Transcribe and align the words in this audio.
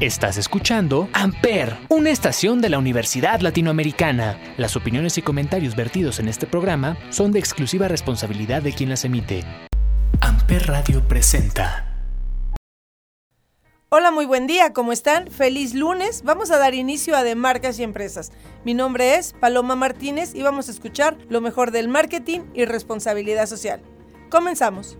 Estás 0.00 0.38
escuchando 0.38 1.10
Amper, 1.12 1.76
una 1.90 2.08
estación 2.08 2.62
de 2.62 2.70
la 2.70 2.78
Universidad 2.78 3.40
Latinoamericana. 3.40 4.40
Las 4.56 4.74
opiniones 4.74 5.18
y 5.18 5.22
comentarios 5.22 5.76
vertidos 5.76 6.20
en 6.20 6.28
este 6.28 6.46
programa 6.46 6.96
son 7.10 7.32
de 7.32 7.38
exclusiva 7.38 7.86
responsabilidad 7.86 8.62
de 8.62 8.72
quien 8.72 8.88
las 8.88 9.04
emite. 9.04 9.44
Amper 10.22 10.68
Radio 10.68 11.06
presenta. 11.06 11.86
Hola, 13.90 14.10
muy 14.10 14.24
buen 14.24 14.46
día, 14.46 14.72
¿cómo 14.72 14.92
están? 14.92 15.30
Feliz 15.30 15.74
lunes. 15.74 16.22
Vamos 16.24 16.50
a 16.50 16.56
dar 16.56 16.72
inicio 16.72 17.14
a 17.14 17.22
De 17.22 17.34
Marcas 17.34 17.78
y 17.78 17.82
Empresas. 17.82 18.32
Mi 18.64 18.72
nombre 18.72 19.16
es 19.16 19.34
Paloma 19.34 19.76
Martínez 19.76 20.34
y 20.34 20.40
vamos 20.40 20.68
a 20.68 20.70
escuchar 20.70 21.18
lo 21.28 21.42
mejor 21.42 21.72
del 21.72 21.88
marketing 21.88 22.40
y 22.54 22.64
responsabilidad 22.64 23.44
social. 23.44 23.82
Comenzamos. 24.30 24.96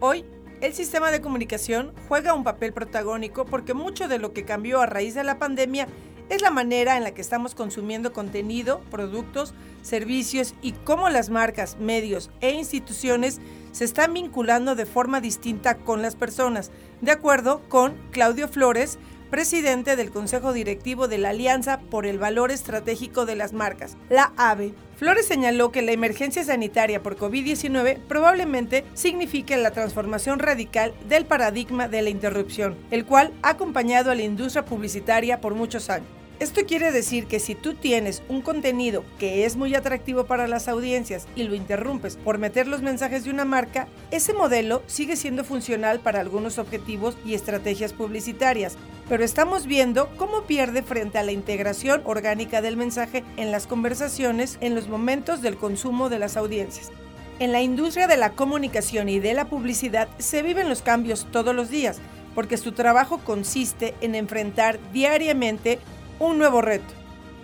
Hoy 0.00 0.24
el 0.62 0.74
sistema 0.74 1.10
de 1.10 1.20
comunicación 1.20 1.92
juega 2.08 2.34
un 2.34 2.44
papel 2.44 2.72
protagónico 2.72 3.44
porque 3.44 3.74
mucho 3.74 4.06
de 4.06 4.20
lo 4.20 4.32
que 4.32 4.44
cambió 4.44 4.80
a 4.80 4.86
raíz 4.86 5.14
de 5.14 5.24
la 5.24 5.40
pandemia 5.40 5.88
es 6.28 6.40
la 6.40 6.52
manera 6.52 6.96
en 6.96 7.02
la 7.02 7.12
que 7.12 7.20
estamos 7.20 7.56
consumiendo 7.56 8.12
contenido, 8.12 8.80
productos, 8.88 9.54
servicios 9.82 10.54
y 10.62 10.70
cómo 10.72 11.10
las 11.10 11.30
marcas, 11.30 11.78
medios 11.78 12.30
e 12.40 12.52
instituciones 12.52 13.40
se 13.72 13.84
están 13.84 14.14
vinculando 14.14 14.76
de 14.76 14.86
forma 14.86 15.20
distinta 15.20 15.78
con 15.78 16.00
las 16.00 16.14
personas, 16.14 16.70
de 17.00 17.10
acuerdo 17.10 17.60
con 17.68 17.96
Claudio 18.12 18.46
Flores, 18.46 19.00
presidente 19.30 19.96
del 19.96 20.12
Consejo 20.12 20.52
Directivo 20.52 21.08
de 21.08 21.18
la 21.18 21.30
Alianza 21.30 21.80
por 21.80 22.06
el 22.06 22.20
Valor 22.20 22.52
Estratégico 22.52 23.26
de 23.26 23.34
las 23.34 23.52
Marcas, 23.52 23.96
la 24.08 24.32
AVE. 24.36 24.74
Flores 25.02 25.26
señaló 25.26 25.72
que 25.72 25.82
la 25.82 25.90
emergencia 25.90 26.44
sanitaria 26.44 27.02
por 27.02 27.16
COVID-19 27.16 27.98
probablemente 28.06 28.84
signifique 28.94 29.56
la 29.56 29.72
transformación 29.72 30.38
radical 30.38 30.94
del 31.08 31.26
paradigma 31.26 31.88
de 31.88 32.02
la 32.02 32.10
interrupción, 32.10 32.76
el 32.92 33.04
cual 33.04 33.32
ha 33.42 33.48
acompañado 33.48 34.12
a 34.12 34.14
la 34.14 34.22
industria 34.22 34.64
publicitaria 34.64 35.40
por 35.40 35.56
muchos 35.56 35.90
años. 35.90 36.21
Esto 36.42 36.62
quiere 36.66 36.90
decir 36.90 37.28
que 37.28 37.38
si 37.38 37.54
tú 37.54 37.74
tienes 37.74 38.20
un 38.28 38.42
contenido 38.42 39.04
que 39.20 39.44
es 39.44 39.54
muy 39.54 39.76
atractivo 39.76 40.24
para 40.24 40.48
las 40.48 40.66
audiencias 40.66 41.28
y 41.36 41.44
lo 41.44 41.54
interrumpes 41.54 42.16
por 42.16 42.38
meter 42.38 42.66
los 42.66 42.82
mensajes 42.82 43.22
de 43.22 43.30
una 43.30 43.44
marca, 43.44 43.86
ese 44.10 44.32
modelo 44.34 44.82
sigue 44.88 45.14
siendo 45.14 45.44
funcional 45.44 46.00
para 46.00 46.18
algunos 46.18 46.58
objetivos 46.58 47.16
y 47.24 47.34
estrategias 47.34 47.92
publicitarias, 47.92 48.76
pero 49.08 49.22
estamos 49.22 49.68
viendo 49.68 50.08
cómo 50.16 50.42
pierde 50.42 50.82
frente 50.82 51.16
a 51.18 51.22
la 51.22 51.30
integración 51.30 52.02
orgánica 52.06 52.60
del 52.60 52.76
mensaje 52.76 53.22
en 53.36 53.52
las 53.52 53.68
conversaciones 53.68 54.58
en 54.60 54.74
los 54.74 54.88
momentos 54.88 55.42
del 55.42 55.56
consumo 55.56 56.08
de 56.08 56.18
las 56.18 56.36
audiencias. 56.36 56.90
En 57.38 57.52
la 57.52 57.62
industria 57.62 58.08
de 58.08 58.16
la 58.16 58.30
comunicación 58.30 59.08
y 59.08 59.20
de 59.20 59.34
la 59.34 59.44
publicidad 59.44 60.08
se 60.18 60.42
viven 60.42 60.68
los 60.68 60.82
cambios 60.82 61.24
todos 61.30 61.54
los 61.54 61.70
días, 61.70 62.00
porque 62.34 62.56
su 62.56 62.72
trabajo 62.72 63.18
consiste 63.18 63.94
en 64.00 64.16
enfrentar 64.16 64.80
diariamente 64.92 65.78
un 66.22 66.38
nuevo 66.38 66.62
reto. 66.62 66.94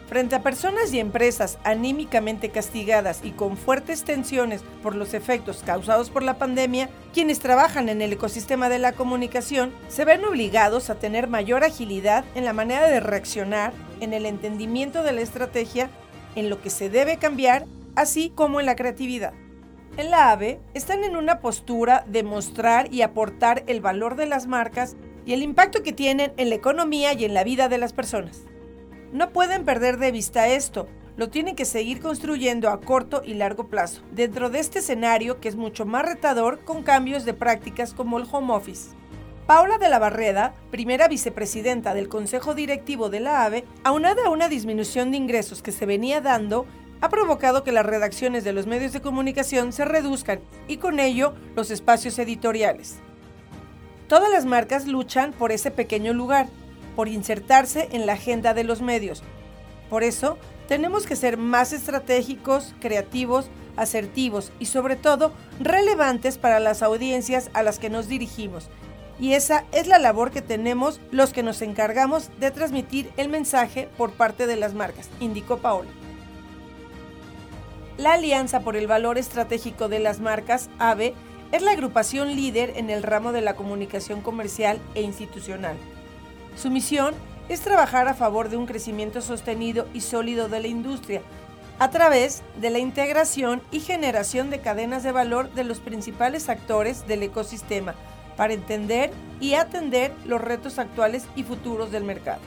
Frente 0.08 0.36
a 0.36 0.42
personas 0.42 0.92
y 0.94 1.00
empresas 1.00 1.58
anímicamente 1.64 2.48
castigadas 2.50 3.20
y 3.24 3.32
con 3.32 3.56
fuertes 3.56 4.04
tensiones 4.04 4.62
por 4.82 4.94
los 4.94 5.14
efectos 5.14 5.62
causados 5.66 6.10
por 6.10 6.22
la 6.22 6.38
pandemia, 6.38 6.88
quienes 7.12 7.40
trabajan 7.40 7.88
en 7.88 8.00
el 8.00 8.12
ecosistema 8.12 8.68
de 8.68 8.78
la 8.78 8.92
comunicación 8.92 9.72
se 9.88 10.04
ven 10.04 10.24
obligados 10.24 10.88
a 10.88 10.94
tener 10.94 11.28
mayor 11.28 11.64
agilidad 11.64 12.24
en 12.36 12.44
la 12.44 12.52
manera 12.52 12.88
de 12.88 13.00
reaccionar, 13.00 13.72
en 14.00 14.14
el 14.14 14.24
entendimiento 14.24 15.02
de 15.02 15.12
la 15.12 15.20
estrategia, 15.22 15.90
en 16.36 16.48
lo 16.48 16.62
que 16.62 16.70
se 16.70 16.88
debe 16.88 17.18
cambiar, 17.18 17.66
así 17.96 18.30
como 18.34 18.60
en 18.60 18.66
la 18.66 18.76
creatividad. 18.76 19.34
En 19.96 20.10
la 20.10 20.30
AVE 20.30 20.60
están 20.72 21.02
en 21.02 21.16
una 21.16 21.40
postura 21.40 22.04
de 22.06 22.22
mostrar 22.22 22.94
y 22.94 23.02
aportar 23.02 23.64
el 23.66 23.80
valor 23.80 24.14
de 24.14 24.26
las 24.26 24.46
marcas 24.46 24.94
y 25.26 25.32
el 25.32 25.42
impacto 25.42 25.82
que 25.82 25.92
tienen 25.92 26.32
en 26.36 26.48
la 26.48 26.54
economía 26.54 27.12
y 27.12 27.24
en 27.24 27.34
la 27.34 27.42
vida 27.42 27.68
de 27.68 27.78
las 27.78 27.92
personas. 27.92 28.48
No 29.12 29.30
pueden 29.30 29.64
perder 29.64 29.98
de 29.98 30.12
vista 30.12 30.48
esto, 30.48 30.86
lo 31.16 31.30
tienen 31.30 31.56
que 31.56 31.64
seguir 31.64 32.00
construyendo 32.00 32.68
a 32.68 32.80
corto 32.80 33.22
y 33.24 33.34
largo 33.34 33.68
plazo, 33.68 34.02
dentro 34.12 34.50
de 34.50 34.60
este 34.60 34.80
escenario 34.80 35.40
que 35.40 35.48
es 35.48 35.56
mucho 35.56 35.86
más 35.86 36.04
retador 36.04 36.60
con 36.60 36.82
cambios 36.82 37.24
de 37.24 37.34
prácticas 37.34 37.94
como 37.94 38.18
el 38.18 38.26
home 38.30 38.52
office. 38.52 38.90
Paula 39.46 39.78
de 39.78 39.88
la 39.88 39.98
Barreda, 39.98 40.54
primera 40.70 41.08
vicepresidenta 41.08 41.94
del 41.94 42.10
Consejo 42.10 42.54
Directivo 42.54 43.08
de 43.08 43.20
la 43.20 43.46
AVE, 43.46 43.64
aunada 43.82 44.26
a 44.26 44.30
una 44.30 44.48
disminución 44.48 45.10
de 45.10 45.16
ingresos 45.16 45.62
que 45.62 45.72
se 45.72 45.86
venía 45.86 46.20
dando, 46.20 46.66
ha 47.00 47.08
provocado 47.08 47.64
que 47.64 47.72
las 47.72 47.86
redacciones 47.86 48.44
de 48.44 48.52
los 48.52 48.66
medios 48.66 48.92
de 48.92 49.00
comunicación 49.00 49.72
se 49.72 49.86
reduzcan 49.86 50.40
y 50.66 50.76
con 50.76 51.00
ello 51.00 51.34
los 51.56 51.70
espacios 51.70 52.18
editoriales. 52.18 52.98
Todas 54.06 54.30
las 54.30 54.44
marcas 54.44 54.86
luchan 54.86 55.32
por 55.32 55.50
ese 55.50 55.70
pequeño 55.70 56.12
lugar, 56.12 56.48
por 56.98 57.06
insertarse 57.06 57.88
en 57.92 58.06
la 58.06 58.14
agenda 58.14 58.54
de 58.54 58.64
los 58.64 58.82
medios. 58.82 59.22
Por 59.88 60.02
eso, 60.02 60.36
tenemos 60.66 61.06
que 61.06 61.14
ser 61.14 61.36
más 61.36 61.72
estratégicos, 61.72 62.74
creativos, 62.80 63.50
asertivos 63.76 64.50
y 64.58 64.66
sobre 64.66 64.96
todo 64.96 65.30
relevantes 65.60 66.38
para 66.38 66.58
las 66.58 66.82
audiencias 66.82 67.50
a 67.54 67.62
las 67.62 67.78
que 67.78 67.88
nos 67.88 68.08
dirigimos. 68.08 68.68
Y 69.20 69.34
esa 69.34 69.64
es 69.70 69.86
la 69.86 70.00
labor 70.00 70.32
que 70.32 70.42
tenemos 70.42 71.00
los 71.12 71.32
que 71.32 71.44
nos 71.44 71.62
encargamos 71.62 72.30
de 72.40 72.50
transmitir 72.50 73.12
el 73.16 73.28
mensaje 73.28 73.88
por 73.96 74.10
parte 74.10 74.48
de 74.48 74.56
las 74.56 74.74
marcas, 74.74 75.08
indicó 75.20 75.58
Paola. 75.58 75.90
La 77.96 78.14
Alianza 78.14 78.58
por 78.58 78.74
el 78.74 78.88
Valor 78.88 79.18
Estratégico 79.18 79.88
de 79.88 80.00
las 80.00 80.18
Marcas, 80.18 80.68
AVE, 80.80 81.14
es 81.52 81.62
la 81.62 81.70
agrupación 81.70 82.34
líder 82.34 82.72
en 82.74 82.90
el 82.90 83.04
ramo 83.04 83.30
de 83.30 83.42
la 83.42 83.54
comunicación 83.54 84.20
comercial 84.20 84.80
e 84.96 85.02
institucional. 85.02 85.76
Su 86.60 86.70
misión 86.70 87.14
es 87.48 87.60
trabajar 87.60 88.08
a 88.08 88.14
favor 88.14 88.48
de 88.48 88.56
un 88.56 88.66
crecimiento 88.66 89.20
sostenido 89.20 89.86
y 89.94 90.00
sólido 90.00 90.48
de 90.48 90.58
la 90.58 90.66
industria, 90.66 91.22
a 91.78 91.90
través 91.90 92.42
de 92.60 92.70
la 92.70 92.80
integración 92.80 93.62
y 93.70 93.78
generación 93.78 94.50
de 94.50 94.60
cadenas 94.60 95.04
de 95.04 95.12
valor 95.12 95.52
de 95.52 95.62
los 95.62 95.78
principales 95.78 96.48
actores 96.48 97.06
del 97.06 97.22
ecosistema, 97.22 97.94
para 98.36 98.54
entender 98.54 99.12
y 99.40 99.54
atender 99.54 100.12
los 100.26 100.40
retos 100.40 100.80
actuales 100.80 101.26
y 101.36 101.44
futuros 101.44 101.92
del 101.92 102.02
mercado. 102.02 102.40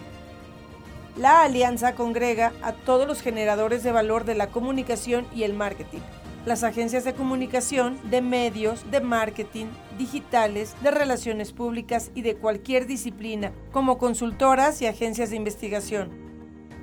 La 1.15 1.43
alianza 1.43 1.95
congrega 1.95 2.51
a 2.61 2.73
todos 2.73 3.07
los 3.07 3.21
generadores 3.21 3.81
de 3.81 3.93
valor 3.93 4.25
de 4.25 4.35
la 4.35 4.47
comunicación 4.47 5.25
y 5.33 5.43
el 5.43 5.53
marketing, 5.53 6.01
las 6.45 6.63
agencias 6.63 7.03
de 7.03 7.13
comunicación, 7.13 7.99
de 8.09 8.21
medios, 8.21 8.89
de 8.89 9.01
marketing, 9.01 9.67
digitales, 9.97 10.75
de 10.81 10.91
relaciones 10.91 11.53
públicas 11.53 12.11
y 12.15 12.21
de 12.23 12.35
cualquier 12.35 12.87
disciplina, 12.87 13.51
como 13.71 13.97
consultoras 13.97 14.81
y 14.81 14.87
agencias 14.87 15.29
de 15.29 15.35
investigación. 15.35 16.09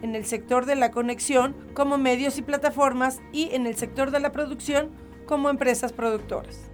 En 0.03 0.15
el 0.15 0.25
sector 0.27 0.65
de 0.65 0.77
la 0.77 0.93
conexión, 0.93 1.57
como 1.75 1.99
medios 1.99 2.39
y 2.39 2.43
plataformas, 2.43 3.21
y 3.33 3.51
en 3.53 3.67
el 3.67 3.77
sector 3.77 4.13
de 4.13 4.21
la 4.21 4.31
producción, 4.31 4.91
como 5.27 5.51
empresas 5.51 5.93
productoras. 5.93 6.71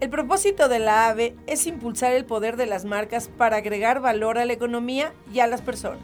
El 0.00 0.10
propósito 0.10 0.68
de 0.68 0.78
la 0.78 1.08
AVE 1.08 1.36
es 1.46 1.66
impulsar 1.66 2.12
el 2.12 2.24
poder 2.24 2.56
de 2.56 2.66
las 2.66 2.84
marcas 2.84 3.28
para 3.28 3.56
agregar 3.56 4.00
valor 4.00 4.38
a 4.38 4.44
la 4.44 4.52
economía 4.52 5.12
y 5.32 5.40
a 5.40 5.46
las 5.46 5.60
personas. 5.60 6.02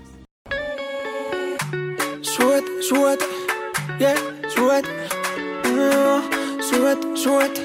Súbete, 6.61 7.62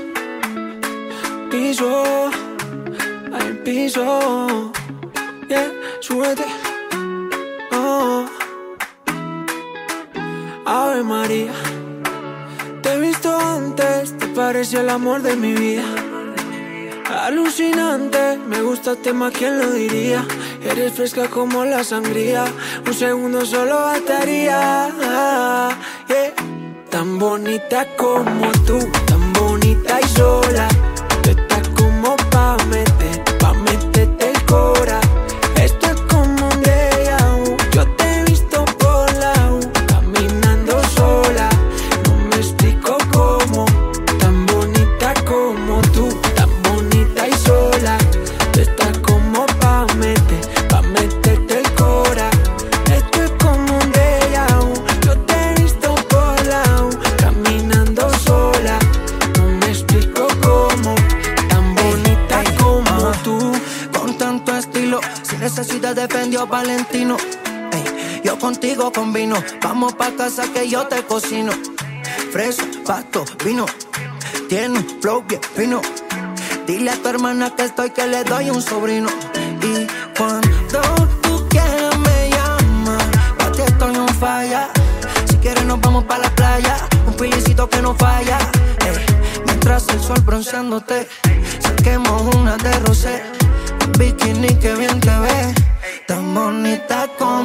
Piso, 1.51 2.29
al 3.33 3.57
piso. 3.63 4.71
Yeah, 5.49 5.71
súbete. 5.99 6.45
Oh. 7.71 8.25
Ave 10.65 11.03
María, 11.03 11.51
te 12.83 12.93
he 12.93 12.99
visto 12.99 13.35
antes, 13.35 14.15
te 14.17 14.27
parece 14.27 14.81
el 14.81 14.89
amor 14.89 15.23
de 15.23 15.35
mi 15.35 15.53
vida. 15.53 15.83
Alucinante, 17.23 18.37
me 18.37 18.61
gustaste 18.61 19.11
más, 19.13 19.33
¿quién 19.33 19.57
lo 19.57 19.71
diría? 19.71 20.23
Eres 20.63 20.93
fresca 20.93 21.27
como 21.27 21.65
la 21.65 21.83
sangría, 21.83 22.45
un 22.85 22.93
segundo 22.93 23.45
solo 23.45 23.75
bastaría. 23.81 25.69
Tan 26.99 27.17
bonita 27.17 27.87
como 27.95 28.51
tú, 28.67 28.77
tan 29.05 29.31
bonita 29.31 30.01
y 30.01 30.07
sola. 30.09 30.67
Contigo 68.79 68.91
combino. 68.93 69.35
Vamos 69.61 69.93
pa' 69.93 70.11
casa 70.11 70.43
que 70.53 70.69
yo 70.69 70.87
te 70.87 71.03
cocino. 71.03 71.51
Fresa, 72.31 72.63
pasto, 72.85 73.25
vino. 73.43 73.65
Tiene 74.47 74.79
un 74.79 75.01
flow 75.01 75.23
bien 75.27 75.41
fino. 75.55 75.81
Dile 76.65 76.91
a 76.91 76.95
tu 76.95 77.09
hermana 77.09 77.53
que 77.55 77.65
estoy 77.65 77.89
que 77.91 78.07
le 78.07 78.23
doy 78.23 78.49
un 78.49 78.61
sobrino. 78.61 79.09
Y 79.61 79.87
cuando 80.17 80.89
tú 81.21 81.47
quieras 81.49 81.97
me 81.97 82.29
llamas. 82.29 83.03
Pa' 83.37 83.51
ti 83.51 83.61
estoy 83.61 83.97
un 83.97 84.07
falla. 84.07 84.69
Si 85.29 85.35
quieres 85.37 85.65
nos 85.65 85.79
vamos 85.81 86.05
pa' 86.05 86.17
la 86.17 86.29
playa. 86.35 86.77
Un 87.07 87.13
pilicito 87.13 87.69
que 87.69 87.81
no 87.81 87.93
falla. 87.95 88.37
mientras 89.45 89.87
el 89.89 89.99
sol 89.99 90.21
bronceándote. 90.21 91.07
Saquemos 91.59 92.35
una 92.35 92.55
de 92.57 92.71
rosé. 92.79 93.23
bikini 93.97 94.55
que 94.59 94.73
bien 94.75 94.99
te 95.01 95.15
ve. 95.19 95.53
Tan 96.07 96.33
bonita 96.33 97.07
como 97.17 97.38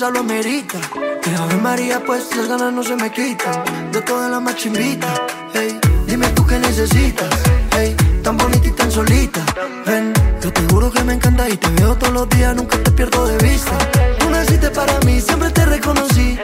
belleza 0.00 0.10
lo 0.10 0.20
amerita. 0.20 0.78
Que 1.22 1.30
Ave 1.34 1.56
María, 1.56 2.02
pues 2.04 2.34
las 2.36 2.48
ganas 2.48 2.72
no 2.72 2.82
se 2.82 2.96
me 2.96 3.10
quitan. 3.10 3.92
De 3.92 4.00
toda 4.02 4.28
la 4.28 4.40
machimbita, 4.40 5.08
hey, 5.54 5.78
dime 6.06 6.28
tú 6.28 6.46
qué 6.46 6.58
necesitas, 6.58 7.28
hey, 7.72 7.94
tan 8.22 8.36
bonita 8.36 8.68
y 8.68 8.70
tan 8.72 8.90
solita. 8.90 9.40
Ven, 9.86 10.12
yo 10.42 10.52
te 10.52 10.62
juro 10.70 10.90
que 10.90 11.02
me 11.04 11.14
encanta 11.14 11.48
y 11.48 11.56
te 11.56 11.68
veo 11.70 11.94
todos 11.96 12.12
los 12.12 12.28
días, 12.30 12.54
nunca 12.56 12.78
te 12.78 12.90
pierdo 12.90 13.26
de 13.26 13.36
vista. 13.38 13.76
Tú 14.18 14.30
naciste 14.30 14.70
para 14.70 14.98
mí, 15.00 15.20
siempre 15.20 15.50
te 15.50 15.66
reconocí. 15.66 16.38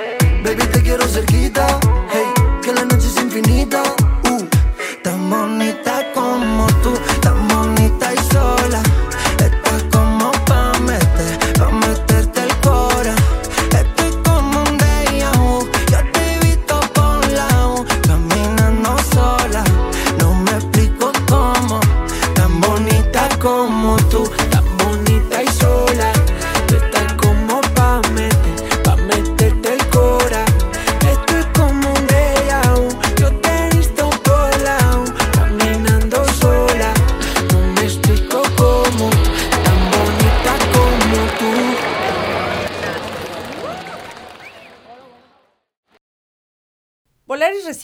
Baby, 0.44 0.67
te 0.73 0.82
quiero 0.82 1.06
cerquita, 1.08 1.67
hey, 2.12 2.61
que 2.62 2.73
la 2.73 2.85
noche 2.85 3.08
es 3.08 3.23
infinita. 3.23 3.82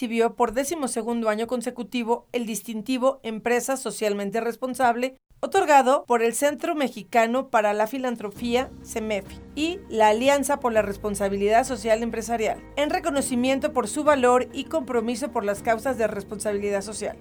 Recibió 0.03 0.35
por 0.35 0.51
decimosegundo 0.51 1.29
año 1.29 1.47
consecutivo 1.47 2.27
el 2.33 2.45
distintivo 2.45 3.21
Empresa 3.23 3.77
Socialmente 3.77 4.41
Responsable, 4.41 5.15
otorgado 5.39 6.03
por 6.05 6.21
el 6.21 6.33
Centro 6.33 6.75
Mexicano 6.75 7.49
para 7.49 7.71
la 7.71 7.87
Filantropía, 7.87 8.69
CEMEFI, 8.83 9.39
y 9.55 9.79
la 9.87 10.09
Alianza 10.09 10.59
por 10.59 10.73
la 10.73 10.81
Responsabilidad 10.81 11.63
Social 11.63 12.03
Empresarial, 12.03 12.61
en 12.75 12.89
reconocimiento 12.89 13.71
por 13.71 13.87
su 13.87 14.03
valor 14.03 14.49
y 14.51 14.65
compromiso 14.65 15.31
por 15.31 15.45
las 15.45 15.63
causas 15.63 15.97
de 15.97 16.07
responsabilidad 16.07 16.81
social. 16.81 17.15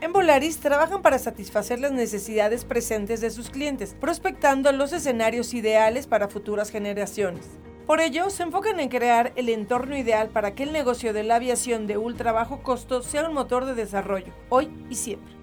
En 0.00 0.12
Volaris 0.12 0.58
trabajan 0.58 1.02
para 1.02 1.18
satisfacer 1.18 1.80
las 1.80 1.90
necesidades 1.90 2.64
presentes 2.64 3.20
de 3.20 3.30
sus 3.30 3.50
clientes, 3.50 3.96
prospectando 3.98 4.70
los 4.70 4.92
escenarios 4.92 5.54
ideales 5.54 6.06
para 6.06 6.28
futuras 6.28 6.70
generaciones. 6.70 7.48
Por 7.86 8.00
ello, 8.00 8.30
se 8.30 8.44
enfocan 8.44 8.78
en 8.78 8.88
crear 8.88 9.32
el 9.34 9.48
entorno 9.48 9.96
ideal 9.96 10.28
para 10.28 10.54
que 10.54 10.62
el 10.62 10.72
negocio 10.72 11.12
de 11.12 11.24
la 11.24 11.36
aviación 11.36 11.86
de 11.86 11.98
ultra 11.98 12.30
bajo 12.30 12.62
costo 12.62 13.02
sea 13.02 13.26
un 13.28 13.34
motor 13.34 13.64
de 13.64 13.74
desarrollo, 13.74 14.32
hoy 14.50 14.70
y 14.88 14.94
siempre. 14.94 15.34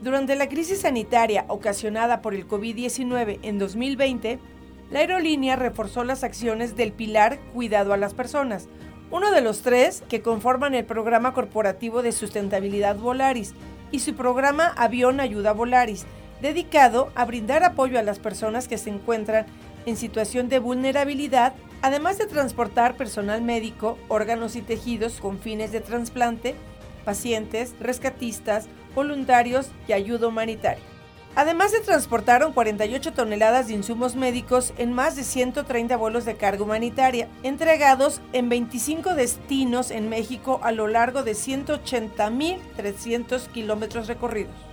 Durante 0.00 0.36
la 0.36 0.48
crisis 0.48 0.82
sanitaria 0.82 1.44
ocasionada 1.48 2.22
por 2.22 2.34
el 2.34 2.46
COVID-19 2.46 3.40
en 3.42 3.58
2020, 3.58 4.38
la 4.92 5.00
aerolínea 5.00 5.56
reforzó 5.56 6.04
las 6.04 6.22
acciones 6.22 6.76
del 6.76 6.92
pilar 6.92 7.40
Cuidado 7.52 7.92
a 7.92 7.96
las 7.96 8.14
Personas, 8.14 8.68
uno 9.10 9.32
de 9.32 9.40
los 9.40 9.62
tres 9.62 10.04
que 10.08 10.22
conforman 10.22 10.76
el 10.76 10.84
programa 10.84 11.34
corporativo 11.34 12.02
de 12.02 12.12
sustentabilidad 12.12 12.96
Volaris 12.96 13.54
y 13.90 13.98
su 13.98 14.14
programa 14.14 14.72
Avión 14.76 15.18
Ayuda 15.18 15.52
Volaris, 15.52 16.06
dedicado 16.40 17.10
a 17.16 17.24
brindar 17.24 17.64
apoyo 17.64 17.98
a 17.98 18.02
las 18.02 18.20
personas 18.20 18.68
que 18.68 18.78
se 18.78 18.90
encuentran 18.90 19.46
en 19.88 19.96
situación 19.96 20.48
de 20.48 20.58
vulnerabilidad, 20.58 21.54
además 21.82 22.18
de 22.18 22.26
transportar 22.26 22.96
personal 22.96 23.42
médico, 23.42 23.96
órganos 24.08 24.56
y 24.56 24.62
tejidos 24.62 25.20
con 25.20 25.38
fines 25.38 25.70
de 25.72 25.80
trasplante, 25.80 26.54
pacientes, 27.04 27.74
rescatistas, 27.80 28.68
voluntarios 28.94 29.68
y 29.86 29.92
ayuda 29.92 30.28
humanitaria. 30.28 30.82
Además 31.34 31.70
se 31.70 31.80
transportaron 31.80 32.52
48 32.52 33.12
toneladas 33.12 33.68
de 33.68 33.74
insumos 33.74 34.16
médicos 34.16 34.72
en 34.76 34.92
más 34.92 35.14
de 35.14 35.22
130 35.24 35.96
vuelos 35.96 36.24
de 36.24 36.36
carga 36.36 36.64
humanitaria, 36.64 37.28
entregados 37.42 38.20
en 38.32 38.48
25 38.48 39.14
destinos 39.14 39.90
en 39.90 40.08
México 40.08 40.58
a 40.62 40.72
lo 40.72 40.88
largo 40.88 41.22
de 41.22 41.32
180.300 41.32 43.46
kilómetros 43.48 44.08
recorridos. 44.08 44.67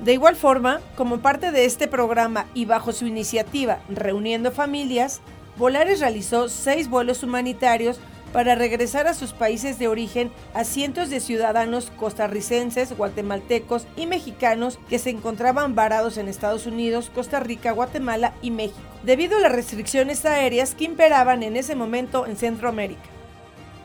De 0.00 0.12
igual 0.12 0.36
forma, 0.36 0.80
como 0.96 1.20
parte 1.20 1.52
de 1.52 1.64
este 1.64 1.88
programa 1.88 2.46
y 2.52 2.64
bajo 2.64 2.92
su 2.92 3.06
iniciativa 3.06 3.78
Reuniendo 3.88 4.50
Familias, 4.50 5.20
Volares 5.56 6.00
realizó 6.00 6.48
seis 6.48 6.88
vuelos 6.88 7.22
humanitarios 7.22 8.00
para 8.32 8.56
regresar 8.56 9.06
a 9.06 9.14
sus 9.14 9.32
países 9.32 9.78
de 9.78 9.86
origen 9.86 10.32
a 10.54 10.64
cientos 10.64 11.08
de 11.08 11.20
ciudadanos 11.20 11.92
costarricenses, 11.96 12.96
guatemaltecos 12.96 13.86
y 13.96 14.06
mexicanos 14.06 14.80
que 14.88 14.98
se 14.98 15.10
encontraban 15.10 15.76
varados 15.76 16.16
en 16.16 16.26
Estados 16.26 16.66
Unidos, 16.66 17.12
Costa 17.14 17.38
Rica, 17.38 17.70
Guatemala 17.70 18.34
y 18.42 18.50
México, 18.50 18.80
debido 19.04 19.36
a 19.36 19.40
las 19.40 19.52
restricciones 19.52 20.24
aéreas 20.24 20.74
que 20.74 20.82
imperaban 20.82 21.44
en 21.44 21.56
ese 21.56 21.76
momento 21.76 22.26
en 22.26 22.36
Centroamérica. 22.36 23.08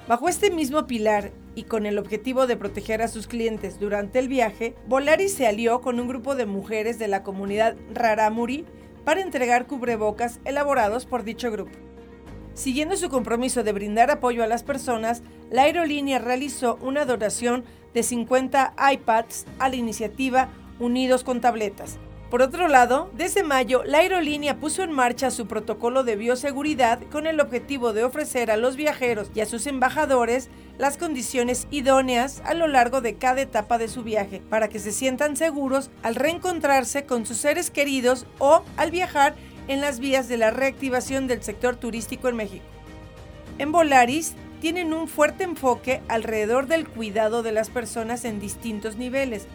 Bajo 0.10 0.28
este 0.28 0.50
mismo 0.50 0.88
pilar 0.88 1.32
y 1.54 1.66
con 1.66 1.86
el 1.86 2.00
objetivo 2.00 2.48
de 2.48 2.58
proteger 2.58 3.04
a 3.04 3.08
sus 3.08 3.28
clientes 3.28 3.80
durante 3.80 4.18
el 4.18 4.28
viaje, 4.28 4.74
Volaris 4.88 5.36
se 5.36 5.46
alió 5.46 5.82
con 5.82 6.00
un 6.00 6.08
grupo 6.08 6.34
de 6.34 6.48
mujeres 6.48 6.98
de 6.98 7.08
la 7.08 7.22
comunidad 7.22 7.76
Raramuri 7.94 8.66
para 9.06 9.22
entregar 9.22 9.68
cubrebocas 9.68 10.40
elaborados 10.46 11.06
por 11.06 11.24
dicho 11.24 11.52
grupo. 11.52 11.78
Siguiendo 12.56 12.98
su 12.98 13.10
compromiso 13.10 13.62
de 13.62 13.72
brindar 13.72 14.10
apoyo 14.10 14.44
a 14.44 14.48
las 14.48 14.64
personas, 14.64 15.22
la 15.52 15.66
aerolínea 15.66 16.18
realizó 16.18 16.80
una 16.82 17.06
donación 17.06 17.64
de 17.94 18.02
50 18.02 18.74
iPads 18.92 19.46
a 19.60 19.70
la 19.70 19.76
iniciativa 19.76 20.50
Unidos 20.80 21.24
con 21.24 21.40
Tabletas, 21.40 22.00
por 22.30 22.44
otro 22.44 22.68
lado, 22.68 23.10
desde 23.18 23.42
mayo, 23.42 23.84
la 23.86 24.00
aerolínea 24.00 24.60
puso 24.60 24.84
en 24.84 24.92
marcha 24.92 25.32
su 25.32 25.48
protocolo 25.48 26.04
de 26.04 26.16
bioseguridad 26.16 27.02
con 27.12 27.26
el 27.26 27.40
objetivo 27.40 27.92
de 27.92 28.04
ofrecer 28.04 28.52
a 28.52 28.58
los 28.58 28.76
viajeros 28.76 29.32
y 29.34 29.42
a 29.42 29.48
sus 29.48 29.66
embajadores 29.66 30.50
las 30.78 30.98
condiciones 30.98 31.68
idóneas 31.72 32.44
a 32.46 32.54
lo 32.54 32.68
largo 32.68 33.02
de 33.02 33.16
cada 33.16 33.42
etapa 33.42 33.80
de 33.80 33.88
su 33.88 34.04
viaje 34.04 34.44
para 34.48 34.70
que 34.70 34.78
se 34.78 34.92
sientan 34.92 35.38
seguros 35.38 35.90
al 36.04 36.14
reencontrarse 36.14 37.06
con 37.06 37.26
sus 37.26 37.38
seres 37.38 37.72
queridos 37.72 38.28
o 38.38 38.64
al 38.78 38.92
viajar 38.92 39.34
en 39.68 39.82
las 39.82 40.00
vías 40.00 40.28
de 40.28 40.38
la 40.38 40.52
reactivación 40.52 41.26
del 41.26 41.42
sector 41.42 41.78
turístico 41.78 42.30
en 42.30 42.36
México. 42.36 42.66
En 43.58 43.72
Volaris 43.72 44.36
tienen 44.62 44.94
un 44.94 45.08
fuerte 45.08 45.46
enfoque 45.46 46.02
alrededor 46.08 46.68
del 46.68 46.88
cuidado 46.88 47.42
de 47.42 47.54
las 47.54 47.70
personas 47.70 48.24
en 48.24 48.40
distintos 48.40 48.98
niveles, 48.98 49.48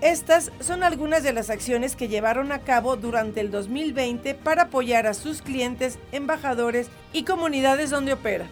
Estas 0.00 0.52
son 0.60 0.84
algunas 0.84 1.24
de 1.24 1.32
las 1.32 1.50
acciones 1.50 1.96
que 1.96 2.06
llevaron 2.06 2.52
a 2.52 2.60
cabo 2.60 2.94
durante 2.94 3.40
el 3.40 3.50
2020 3.50 4.34
para 4.34 4.64
apoyar 4.64 5.08
a 5.08 5.14
sus 5.14 5.42
clientes, 5.42 5.98
embajadores 6.12 6.88
y 7.12 7.24
comunidades 7.24 7.90
donde 7.90 8.12
opera. 8.12 8.46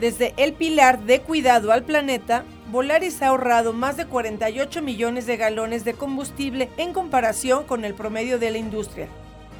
Desde 0.00 0.34
el 0.36 0.54
pilar 0.54 0.98
de 1.02 1.20
cuidado 1.20 1.70
al 1.70 1.84
planeta, 1.84 2.44
Volaris 2.72 3.22
ha 3.22 3.28
ahorrado 3.28 3.72
más 3.72 3.96
de 3.96 4.06
48 4.06 4.82
millones 4.82 5.26
de 5.26 5.36
galones 5.36 5.84
de 5.84 5.94
combustible 5.94 6.68
en 6.76 6.92
comparación 6.92 7.64
con 7.64 7.84
el 7.84 7.94
promedio 7.94 8.40
de 8.40 8.50
la 8.50 8.58
industria. 8.58 9.06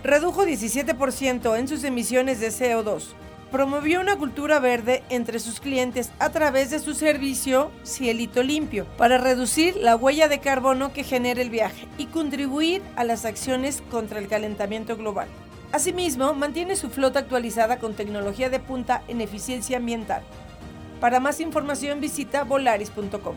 Redujo 0.02 0.44
17% 0.44 1.56
en 1.56 1.68
sus 1.68 1.84
emisiones 1.84 2.40
de 2.40 2.48
CO2. 2.48 3.14
Promovió 3.54 4.00
una 4.00 4.16
cultura 4.16 4.58
verde 4.58 5.04
entre 5.10 5.38
sus 5.38 5.60
clientes 5.60 6.10
a 6.18 6.30
través 6.30 6.70
de 6.70 6.80
su 6.80 6.92
servicio 6.92 7.70
Cielito 7.84 8.42
Limpio 8.42 8.84
para 8.98 9.16
reducir 9.16 9.76
la 9.76 9.94
huella 9.94 10.26
de 10.26 10.40
carbono 10.40 10.92
que 10.92 11.04
genera 11.04 11.40
el 11.40 11.50
viaje 11.50 11.86
y 11.96 12.06
contribuir 12.06 12.82
a 12.96 13.04
las 13.04 13.24
acciones 13.24 13.80
contra 13.92 14.18
el 14.18 14.26
calentamiento 14.26 14.96
global. 14.96 15.28
Asimismo, 15.70 16.34
mantiene 16.34 16.74
su 16.74 16.90
flota 16.90 17.20
actualizada 17.20 17.78
con 17.78 17.94
tecnología 17.94 18.50
de 18.50 18.58
punta 18.58 19.04
en 19.06 19.20
eficiencia 19.20 19.76
ambiental. 19.76 20.24
Para 21.00 21.20
más 21.20 21.38
información 21.38 22.00
visita 22.00 22.42
volaris.com. 22.42 23.36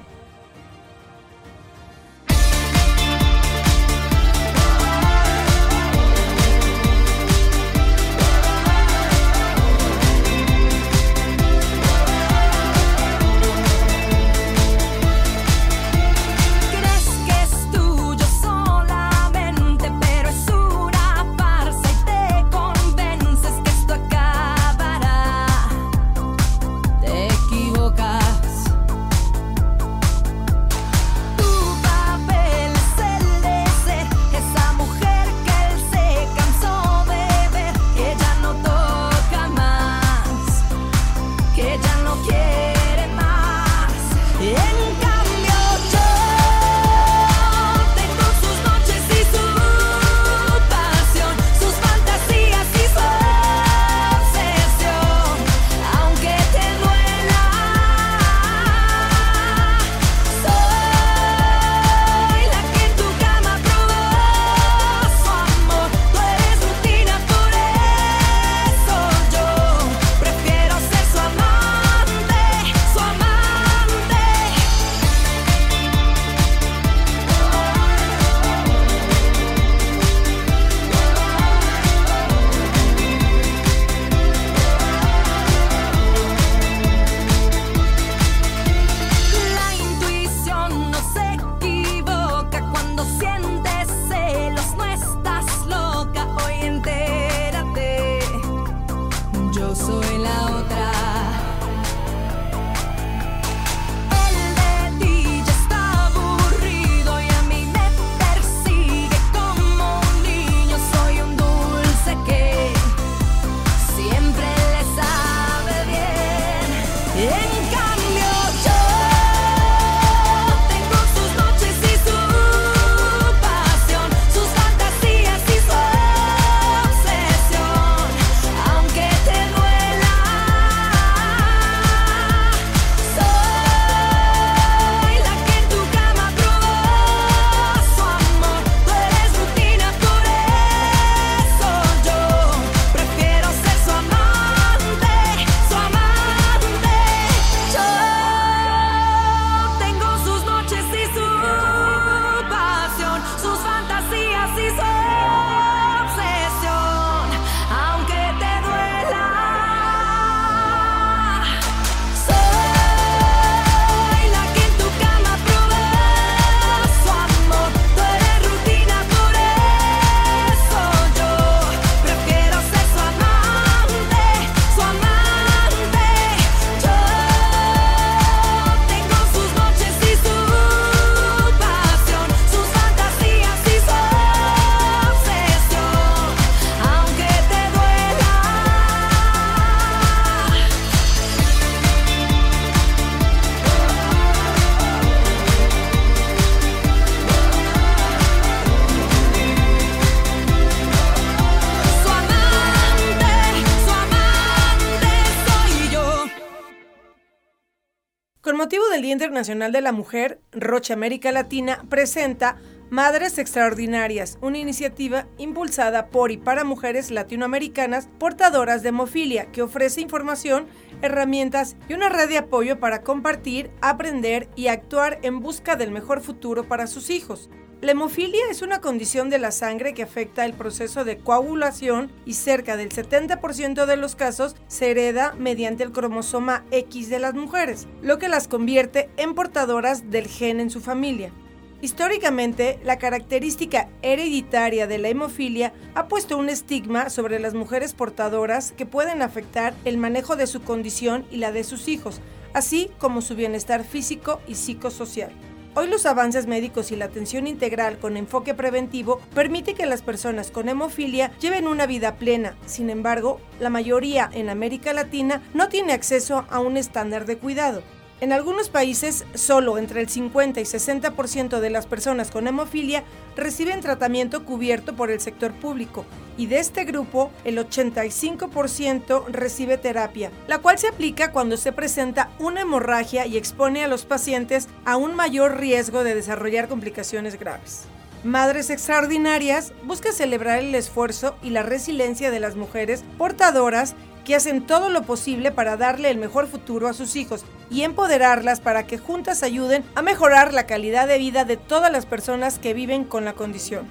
Día 209.01 209.13
Internacional 209.13 209.71
de 209.71 209.81
la 209.81 209.91
Mujer, 209.91 210.41
Roche 210.51 210.93
América 210.93 211.31
Latina 211.31 211.85
presenta 211.89 212.57
Madres 212.89 213.37
Extraordinarias, 213.37 214.39
una 214.41 214.57
iniciativa 214.57 215.27
impulsada 215.37 216.07
por 216.07 216.31
y 216.31 216.37
para 216.37 216.63
mujeres 216.63 217.11
latinoamericanas 217.11 218.09
portadoras 218.17 218.81
de 218.81 218.89
hemofilia 218.89 219.51
que 219.51 219.61
ofrece 219.61 220.01
información, 220.01 220.67
herramientas 221.01 221.75
y 221.87 221.93
una 221.93 222.09
red 222.09 222.29
de 222.29 222.37
apoyo 222.37 222.79
para 222.79 223.03
compartir, 223.03 223.69
aprender 223.81 224.49
y 224.55 224.67
actuar 224.67 225.19
en 225.21 225.41
busca 225.41 225.75
del 225.75 225.91
mejor 225.91 226.21
futuro 226.21 226.67
para 226.67 226.87
sus 226.87 227.09
hijos. 227.09 227.49
La 227.79 227.91
hemofilia 227.91 228.41
es 228.49 228.63
una 228.63 228.81
condición 228.81 229.29
de 229.29 229.37
la 229.37 229.51
sangre 229.51 229.93
que 229.93 230.01
afecta 230.01 230.45
el 230.45 230.53
proceso 230.53 231.05
de 231.05 231.19
coagulación 231.19 232.11
y 232.25 232.33
cerca 232.33 232.75
del 232.75 232.89
70% 232.89 233.85
de 233.85 233.97
los 233.97 234.15
casos 234.15 234.55
se 234.67 234.89
hereda 234.89 235.35
mediante 235.37 235.83
el 235.83 235.91
cromosoma 235.91 236.65
X 236.71 237.07
de 237.11 237.19
las 237.19 237.35
mujeres, 237.35 237.87
lo 238.01 238.17
que 238.17 238.29
las 238.29 238.47
convierte 238.47 239.11
en 239.17 239.35
portadoras 239.35 240.09
del 240.09 240.27
gen 240.27 240.59
en 240.59 240.71
su 240.71 240.81
familia. 240.81 241.31
Históricamente, 241.79 242.79
la 242.83 242.97
característica 242.97 243.89
hereditaria 244.01 244.87
de 244.87 244.97
la 244.97 245.09
hemofilia 245.09 245.71
ha 245.93 246.07
puesto 246.07 246.35
un 246.35 246.49
estigma 246.49 247.11
sobre 247.11 247.39
las 247.39 247.53
mujeres 247.53 247.93
portadoras 247.93 248.71
que 248.71 248.87
pueden 248.87 249.21
afectar 249.21 249.75
el 249.85 249.99
manejo 249.99 250.35
de 250.35 250.47
su 250.47 250.63
condición 250.63 251.27
y 251.29 251.37
la 251.37 251.51
de 251.51 251.63
sus 251.63 251.87
hijos, 251.87 252.21
así 252.55 252.89
como 252.97 253.21
su 253.21 253.35
bienestar 253.35 253.83
físico 253.83 254.41
y 254.47 254.55
psicosocial. 254.55 255.31
Hoy 255.79 255.85
los 255.85 256.07
avances 256.07 256.47
médicos 256.47 256.91
y 256.91 256.95
la 256.95 257.05
atención 257.05 257.45
integral 257.45 257.99
con 257.99 258.17
enfoque 258.17 258.55
preventivo 258.55 259.21
permite 259.35 259.75
que 259.75 259.85
las 259.85 260.01
personas 260.01 260.49
con 260.49 260.69
hemofilia 260.69 261.31
lleven 261.39 261.67
una 261.67 261.85
vida 261.85 262.15
plena. 262.15 262.55
Sin 262.65 262.89
embargo, 262.89 263.39
la 263.59 263.69
mayoría 263.69 264.27
en 264.33 264.49
América 264.49 264.91
Latina 264.91 265.43
no 265.53 265.69
tiene 265.69 265.93
acceso 265.93 266.45
a 266.49 266.61
un 266.61 266.77
estándar 266.77 267.27
de 267.27 267.37
cuidado. 267.37 267.83
En 268.19 268.33
algunos 268.33 268.69
países, 268.69 269.25
solo 269.35 269.77
entre 269.77 270.01
el 270.01 270.09
50 270.09 270.59
y 270.59 270.63
60% 270.63 271.59
de 271.59 271.69
las 271.69 271.85
personas 271.85 272.31
con 272.31 272.47
hemofilia 272.47 273.03
reciben 273.35 273.79
tratamiento 273.79 274.43
cubierto 274.43 274.95
por 274.95 275.11
el 275.11 275.19
sector 275.19 275.53
público 275.53 276.03
y 276.35 276.47
de 276.47 276.57
este 276.57 276.83
grupo 276.83 277.31
el 277.43 277.59
85% 277.59 279.27
recibe 279.27 279.77
terapia, 279.77 280.31
la 280.47 280.57
cual 280.57 280.79
se 280.79 280.87
aplica 280.87 281.31
cuando 281.31 281.57
se 281.57 281.71
presenta 281.71 282.31
una 282.39 282.61
hemorragia 282.61 283.27
y 283.27 283.37
expone 283.37 283.83
a 283.83 283.87
los 283.87 284.05
pacientes 284.05 284.67
a 284.83 284.97
un 284.97 285.13
mayor 285.13 285.57
riesgo 285.59 286.03
de 286.03 286.15
desarrollar 286.15 286.67
complicaciones 286.67 287.39
graves. 287.39 287.83
Madres 288.23 288.71
Extraordinarias 288.71 289.73
busca 289.83 290.11
celebrar 290.11 290.57
el 290.59 290.73
esfuerzo 290.73 291.35
y 291.43 291.51
la 291.51 291.61
resiliencia 291.61 292.31
de 292.31 292.39
las 292.39 292.55
mujeres 292.55 293.03
portadoras 293.19 293.95
que 294.27 294.35
hacen 294.35 294.67
todo 294.67 294.89
lo 294.89 295.03
posible 295.03 295.53
para 295.53 295.77
darle 295.77 296.09
el 296.09 296.17
mejor 296.17 296.47
futuro 296.47 296.89
a 296.89 296.93
sus 296.93 297.15
hijos 297.15 297.45
y 297.71 297.83
empoderarlas 297.83 298.59
para 298.59 298.85
que 298.85 298.97
juntas 298.97 299.41
ayuden 299.41 299.85
a 299.95 300.01
mejorar 300.01 300.53
la 300.53 300.65
calidad 300.67 301.07
de 301.07 301.17
vida 301.17 301.45
de 301.45 301.55
todas 301.55 301.93
las 301.93 302.05
personas 302.05 302.59
que 302.59 302.73
viven 302.73 303.05
con 303.05 303.23
la 303.23 303.31
condición. 303.31 303.87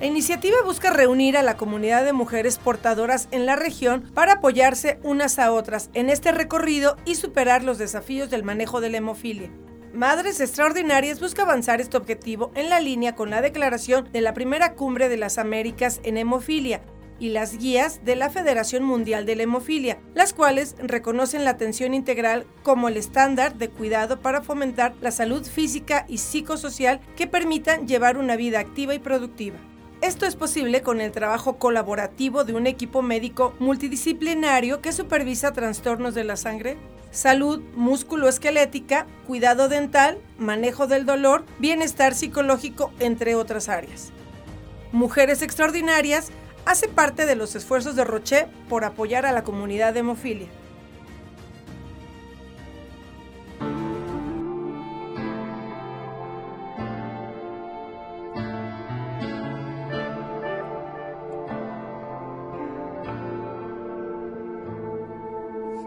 La 0.00 0.06
iniciativa 0.06 0.56
busca 0.64 0.90
reunir 0.90 1.36
a 1.36 1.42
la 1.42 1.58
comunidad 1.58 2.02
de 2.02 2.14
mujeres 2.14 2.56
portadoras 2.56 3.28
en 3.30 3.44
la 3.44 3.56
región 3.56 4.10
para 4.14 4.34
apoyarse 4.34 4.98
unas 5.02 5.38
a 5.38 5.52
otras 5.52 5.90
en 5.92 6.08
este 6.08 6.32
recorrido 6.32 6.96
y 7.04 7.16
superar 7.16 7.62
los 7.62 7.76
desafíos 7.76 8.30
del 8.30 8.42
manejo 8.42 8.80
de 8.80 8.88
la 8.88 8.96
hemofilia. 8.96 9.50
Madres 9.92 10.40
Extraordinarias 10.40 11.20
busca 11.20 11.42
avanzar 11.42 11.82
este 11.82 11.98
objetivo 11.98 12.52
en 12.54 12.70
la 12.70 12.80
línea 12.80 13.14
con 13.14 13.28
la 13.28 13.42
declaración 13.42 14.08
de 14.12 14.22
la 14.22 14.32
primera 14.32 14.72
cumbre 14.76 15.10
de 15.10 15.18
las 15.18 15.36
Américas 15.36 16.00
en 16.04 16.16
hemofilia, 16.16 16.80
y 17.18 17.30
las 17.30 17.58
guías 17.58 18.04
de 18.04 18.16
la 18.16 18.30
Federación 18.30 18.84
Mundial 18.84 19.26
de 19.26 19.36
la 19.36 19.44
Hemofilia, 19.44 19.98
las 20.14 20.32
cuales 20.32 20.76
reconocen 20.78 21.44
la 21.44 21.50
atención 21.50 21.94
integral 21.94 22.46
como 22.62 22.88
el 22.88 22.96
estándar 22.96 23.56
de 23.56 23.68
cuidado 23.68 24.20
para 24.20 24.42
fomentar 24.42 24.94
la 25.00 25.10
salud 25.10 25.44
física 25.44 26.04
y 26.08 26.18
psicosocial 26.18 27.00
que 27.16 27.26
permitan 27.26 27.86
llevar 27.86 28.16
una 28.16 28.36
vida 28.36 28.60
activa 28.60 28.94
y 28.94 28.98
productiva. 28.98 29.56
Esto 30.00 30.26
es 30.26 30.36
posible 30.36 30.82
con 30.82 31.00
el 31.00 31.12
trabajo 31.12 31.56
colaborativo 31.56 32.44
de 32.44 32.52
un 32.54 32.66
equipo 32.66 33.00
médico 33.00 33.54
multidisciplinario 33.58 34.82
que 34.82 34.92
supervisa 34.92 35.52
trastornos 35.52 36.14
de 36.14 36.24
la 36.24 36.36
sangre, 36.36 36.76
salud 37.10 37.62
músculo-esquelética, 37.74 39.06
cuidado 39.26 39.68
dental, 39.68 40.18
manejo 40.36 40.86
del 40.86 41.06
dolor, 41.06 41.46
bienestar 41.58 42.14
psicológico, 42.14 42.92
entre 42.98 43.34
otras 43.34 43.70
áreas. 43.70 44.12
Mujeres 44.92 45.40
Extraordinarias 45.40 46.30
hace 46.66 46.88
parte 46.88 47.26
de 47.26 47.36
los 47.36 47.54
esfuerzos 47.54 47.96
de 47.96 48.04
Roche 48.04 48.46
por 48.68 48.84
apoyar 48.84 49.26
a 49.26 49.32
la 49.32 49.44
comunidad 49.44 49.94
de 49.94 50.00
hemofilia. 50.00 50.48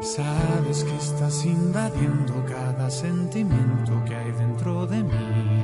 Sabes 0.01 0.83
que 0.83 0.95
estás 0.95 1.45
invadiendo 1.45 2.43
cada 2.45 2.89
sentimiento 2.89 4.03
que 4.05 4.15
hay 4.15 4.31
dentro 4.31 4.87
de 4.87 5.03
mí 5.03 5.56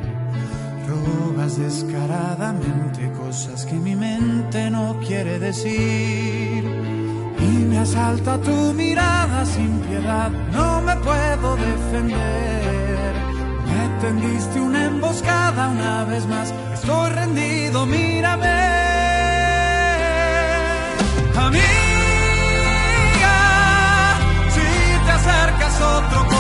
Descaradamente 1.43 3.11
cosas 3.11 3.65
que 3.65 3.73
mi 3.73 3.97
mente 3.97 4.71
no 4.71 4.97
quiere 5.05 5.39
decir. 5.39 6.63
Y 7.37 7.65
me 7.69 7.79
asalta 7.79 8.37
tu 8.39 8.73
mirada 8.73 9.45
sin 9.45 9.81
piedad, 9.81 10.31
no 10.53 10.81
me 10.81 10.95
puedo 10.95 11.57
defender. 11.57 13.13
Me 13.67 13.99
tendiste 13.99 14.61
una 14.61 14.85
emboscada 14.85 15.67
una 15.67 16.05
vez 16.05 16.25
más, 16.27 16.53
estoy 16.73 17.09
rendido, 17.11 17.85
mírame. 17.87 18.47
Amiga, 21.35 21.67
si 24.55 25.05
te 25.05 25.11
acercas 25.11 25.81
otro 25.81 26.32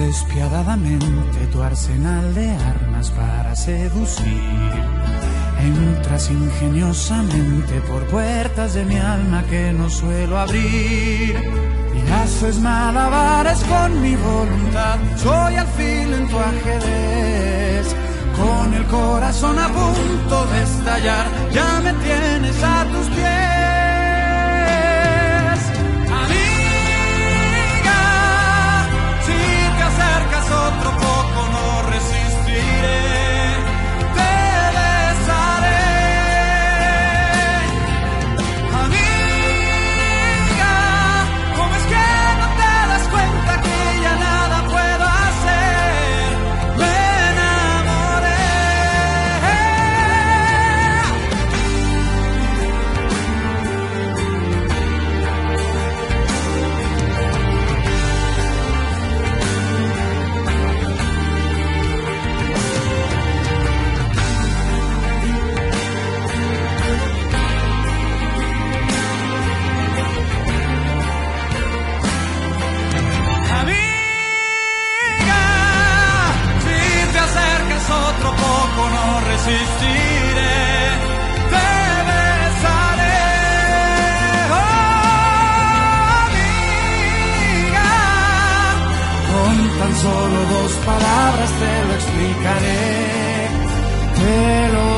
despiadadamente 0.00 1.46
tu 1.52 1.62
arsenal 1.62 2.34
de 2.34 2.50
armas 2.50 3.10
para 3.10 3.54
seducir. 3.54 4.72
Entras 5.58 6.30
ingeniosamente 6.30 7.80
por 7.82 8.06
puertas 8.06 8.74
de 8.74 8.84
mi 8.84 8.96
alma 8.96 9.44
que 9.50 9.72
no 9.72 9.90
suelo 9.90 10.38
abrir. 10.38 11.36
Y 11.98 12.12
haces 12.12 12.58
malabares 12.60 13.60
con 13.64 14.00
mi 14.00 14.16
voluntad. 14.16 14.98
Soy 15.16 15.54
al 15.56 15.66
fin 15.78 16.12
en 16.18 16.28
tu 16.28 16.38
ajedrez. 16.38 17.94
Con 18.40 18.72
el 18.72 18.84
corazón 18.86 19.58
a 19.58 19.68
punto 19.68 20.46
de 20.46 20.62
estallar, 20.62 21.26
ya 21.52 21.80
me 21.84 21.92
tienes 22.04 22.62
a 22.62 22.84
tus 22.86 23.06
pies. 23.08 23.49
solo 90.02 90.38
dos 90.54 90.72
palabras 90.86 91.50
te 91.60 91.84
lo 91.86 91.92
explicaré. 91.94 93.48
Te 94.16 94.72
lo 94.72 94.89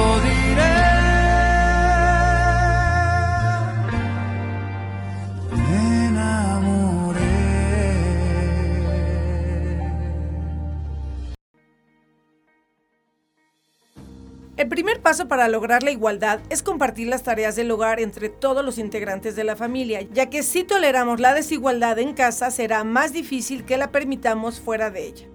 paso 15.12 15.28
para 15.28 15.46
lograr 15.46 15.82
la 15.82 15.90
igualdad 15.90 16.40
es 16.48 16.62
compartir 16.62 17.06
las 17.06 17.22
tareas 17.22 17.54
del 17.54 17.70
hogar 17.70 18.00
entre 18.00 18.30
todos 18.30 18.64
los 18.64 18.78
integrantes 18.78 19.36
de 19.36 19.44
la 19.44 19.56
familia, 19.56 20.00
ya 20.10 20.30
que 20.30 20.42
si 20.42 20.64
toleramos 20.64 21.20
la 21.20 21.34
desigualdad 21.34 21.98
en 21.98 22.14
casa 22.14 22.50
será 22.50 22.82
más 22.82 23.12
difícil 23.12 23.66
que 23.66 23.76
la 23.76 23.92
permitamos 23.92 24.58
fuera 24.58 24.90
de 24.90 25.04
ella. 25.04 25.26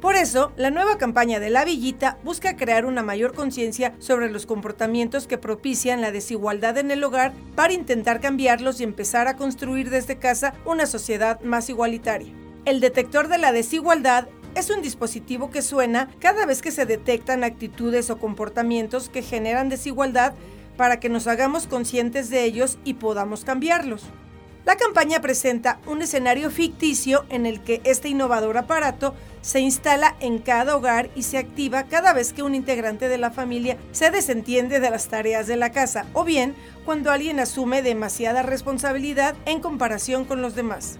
Por 0.00 0.14
eso, 0.14 0.52
la 0.54 0.70
nueva 0.70 0.98
campaña 0.98 1.40
de 1.40 1.50
La 1.50 1.64
Villita 1.64 2.18
busca 2.22 2.56
crear 2.56 2.86
una 2.86 3.02
mayor 3.02 3.34
conciencia 3.34 3.92
sobre 3.98 4.30
los 4.30 4.46
comportamientos 4.46 5.26
que 5.26 5.36
propician 5.36 6.00
la 6.00 6.12
desigualdad 6.12 6.78
en 6.78 6.92
el 6.92 7.02
hogar 7.02 7.32
para 7.56 7.72
intentar 7.72 8.20
cambiarlos 8.20 8.80
y 8.80 8.84
empezar 8.84 9.26
a 9.26 9.36
construir 9.36 9.90
desde 9.90 10.20
casa 10.20 10.54
una 10.64 10.86
sociedad 10.86 11.40
más 11.40 11.68
igualitaria. 11.68 12.32
El 12.64 12.78
detector 12.78 13.26
de 13.26 13.38
la 13.38 13.50
desigualdad 13.50 14.28
es 14.58 14.70
un 14.70 14.82
dispositivo 14.82 15.50
que 15.50 15.62
suena 15.62 16.10
cada 16.18 16.44
vez 16.44 16.62
que 16.62 16.72
se 16.72 16.84
detectan 16.84 17.44
actitudes 17.44 18.10
o 18.10 18.18
comportamientos 18.18 19.08
que 19.08 19.22
generan 19.22 19.68
desigualdad 19.68 20.34
para 20.76 21.00
que 21.00 21.08
nos 21.08 21.26
hagamos 21.26 21.66
conscientes 21.66 22.28
de 22.28 22.44
ellos 22.44 22.78
y 22.84 22.94
podamos 22.94 23.44
cambiarlos. 23.44 24.04
La 24.64 24.76
campaña 24.76 25.20
presenta 25.20 25.80
un 25.86 26.02
escenario 26.02 26.50
ficticio 26.50 27.24
en 27.30 27.46
el 27.46 27.62
que 27.62 27.80
este 27.84 28.08
innovador 28.08 28.58
aparato 28.58 29.14
se 29.40 29.60
instala 29.60 30.16
en 30.20 30.40
cada 30.40 30.76
hogar 30.76 31.08
y 31.14 31.22
se 31.22 31.38
activa 31.38 31.84
cada 31.84 32.12
vez 32.12 32.32
que 32.32 32.42
un 32.42 32.54
integrante 32.54 33.08
de 33.08 33.16
la 33.16 33.30
familia 33.30 33.78
se 33.92 34.10
desentiende 34.10 34.78
de 34.78 34.90
las 34.90 35.08
tareas 35.08 35.46
de 35.46 35.56
la 35.56 35.70
casa 35.70 36.04
o 36.12 36.24
bien 36.24 36.54
cuando 36.84 37.10
alguien 37.10 37.40
asume 37.40 37.80
demasiada 37.80 38.42
responsabilidad 38.42 39.36
en 39.46 39.60
comparación 39.60 40.24
con 40.24 40.42
los 40.42 40.54
demás. 40.54 40.98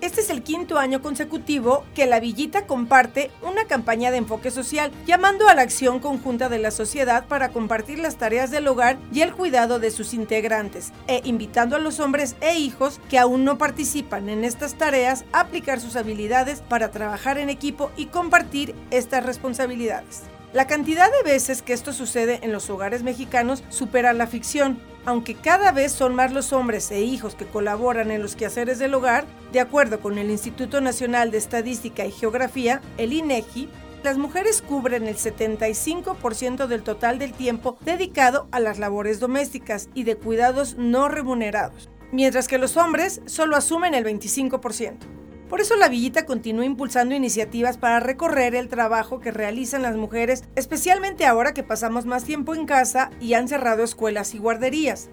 Este 0.00 0.20
es 0.20 0.30
el 0.30 0.44
quinto 0.44 0.78
año 0.78 1.02
consecutivo 1.02 1.84
que 1.92 2.06
la 2.06 2.20
Villita 2.20 2.66
comparte 2.66 3.32
una 3.42 3.64
campaña 3.64 4.12
de 4.12 4.18
enfoque 4.18 4.52
social, 4.52 4.92
llamando 5.06 5.48
a 5.48 5.54
la 5.54 5.62
acción 5.62 5.98
conjunta 5.98 6.48
de 6.48 6.60
la 6.60 6.70
sociedad 6.70 7.26
para 7.26 7.48
compartir 7.48 7.98
las 7.98 8.16
tareas 8.16 8.52
del 8.52 8.68
hogar 8.68 8.96
y 9.12 9.22
el 9.22 9.34
cuidado 9.34 9.80
de 9.80 9.90
sus 9.90 10.14
integrantes, 10.14 10.92
e 11.08 11.20
invitando 11.24 11.74
a 11.74 11.80
los 11.80 11.98
hombres 11.98 12.36
e 12.40 12.56
hijos 12.56 13.00
que 13.10 13.18
aún 13.18 13.44
no 13.44 13.58
participan 13.58 14.28
en 14.28 14.44
estas 14.44 14.74
tareas 14.74 15.24
a 15.32 15.40
aplicar 15.40 15.80
sus 15.80 15.96
habilidades 15.96 16.60
para 16.60 16.92
trabajar 16.92 17.36
en 17.38 17.50
equipo 17.50 17.90
y 17.96 18.06
compartir 18.06 18.76
estas 18.92 19.26
responsabilidades. 19.26 20.22
La 20.52 20.66
cantidad 20.66 21.10
de 21.10 21.30
veces 21.30 21.60
que 21.60 21.74
esto 21.74 21.92
sucede 21.92 22.38
en 22.42 22.52
los 22.52 22.70
hogares 22.70 23.02
mexicanos 23.02 23.62
supera 23.68 24.14
la 24.14 24.26
ficción. 24.26 24.78
Aunque 25.08 25.34
cada 25.34 25.72
vez 25.72 25.92
son 25.92 26.14
más 26.14 26.34
los 26.34 26.52
hombres 26.52 26.90
e 26.90 27.00
hijos 27.00 27.34
que 27.34 27.46
colaboran 27.46 28.10
en 28.10 28.20
los 28.20 28.36
quehaceres 28.36 28.78
del 28.78 28.92
hogar, 28.92 29.24
de 29.52 29.60
acuerdo 29.60 30.00
con 30.00 30.18
el 30.18 30.30
Instituto 30.30 30.82
Nacional 30.82 31.30
de 31.30 31.38
Estadística 31.38 32.04
y 32.04 32.12
Geografía, 32.12 32.82
el 32.98 33.14
INEGI, 33.14 33.70
las 34.02 34.18
mujeres 34.18 34.60
cubren 34.60 35.08
el 35.08 35.16
75% 35.16 36.66
del 36.66 36.82
total 36.82 37.18
del 37.18 37.32
tiempo 37.32 37.78
dedicado 37.86 38.48
a 38.50 38.60
las 38.60 38.78
labores 38.78 39.18
domésticas 39.18 39.88
y 39.94 40.04
de 40.04 40.16
cuidados 40.16 40.76
no 40.76 41.08
remunerados, 41.08 41.88
mientras 42.12 42.46
que 42.46 42.58
los 42.58 42.76
hombres 42.76 43.22
solo 43.24 43.56
asumen 43.56 43.94
el 43.94 44.04
25%. 44.04 45.17
Por 45.48 45.62
eso 45.62 45.76
la 45.76 45.88
Villita 45.88 46.26
continúa 46.26 46.66
impulsando 46.66 47.14
iniciativas 47.14 47.78
para 47.78 48.00
recorrer 48.00 48.54
el 48.54 48.68
trabajo 48.68 49.18
que 49.18 49.30
realizan 49.30 49.80
las 49.80 49.96
mujeres, 49.96 50.44
especialmente 50.56 51.24
ahora 51.24 51.54
que 51.54 51.62
pasamos 51.62 52.04
más 52.04 52.24
tiempo 52.24 52.54
en 52.54 52.66
casa 52.66 53.10
y 53.18 53.32
han 53.32 53.48
cerrado 53.48 53.82
escuelas 53.82 54.34
y 54.34 54.38
guarderías, 54.38 55.08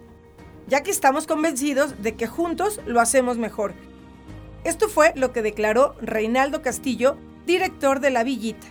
ya 0.67 0.83
que 0.83 0.91
estamos 0.91 1.25
convencidos 1.25 2.01
de 2.03 2.15
que 2.15 2.27
juntos 2.27 2.81
lo 2.85 2.99
hacemos 2.99 3.37
mejor. 3.37 3.73
Esto 4.65 4.89
fue 4.89 5.13
lo 5.15 5.31
que 5.31 5.41
declaró 5.41 5.95
Reinaldo 6.01 6.61
Castillo, 6.61 7.17
director 7.45 8.01
de 8.01 8.09
la 8.09 8.23
Villita. 8.25 8.67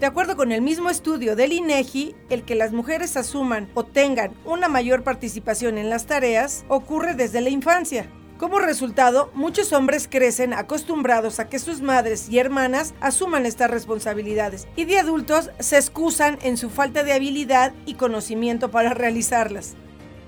De 0.00 0.04
acuerdo 0.04 0.36
con 0.36 0.52
el 0.52 0.60
mismo 0.60 0.90
estudio 0.90 1.34
del 1.34 1.54
INEGI, 1.54 2.14
el 2.28 2.44
que 2.44 2.56
las 2.56 2.72
mujeres 2.72 3.16
asuman 3.16 3.70
o 3.72 3.84
tengan 3.84 4.34
una 4.44 4.68
mayor 4.68 5.02
participación 5.02 5.78
en 5.78 5.88
las 5.88 6.04
tareas 6.04 6.66
ocurre 6.68 7.14
desde 7.14 7.40
la 7.40 7.48
infancia. 7.48 8.06
Como 8.38 8.58
resultado, 8.58 9.30
muchos 9.32 9.72
hombres 9.72 10.08
crecen 10.10 10.52
acostumbrados 10.52 11.40
a 11.40 11.48
que 11.48 11.58
sus 11.58 11.80
madres 11.80 12.28
y 12.28 12.38
hermanas 12.38 12.92
asuman 13.00 13.46
estas 13.46 13.70
responsabilidades 13.70 14.68
y 14.76 14.84
de 14.84 14.98
adultos 14.98 15.50
se 15.58 15.76
excusan 15.76 16.38
en 16.42 16.58
su 16.58 16.68
falta 16.68 17.02
de 17.02 17.14
habilidad 17.14 17.72
y 17.86 17.94
conocimiento 17.94 18.70
para 18.70 18.92
realizarlas. 18.92 19.74